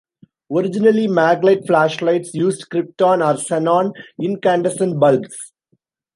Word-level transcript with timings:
Originally 0.51 1.07
Maglite 1.07 1.67
flashlights 1.67 2.33
used 2.33 2.71
krypton 2.71 3.19
or 3.23 3.35
xenon 3.37 3.91
incandescent 4.17 4.99
bulbs. 4.99 5.51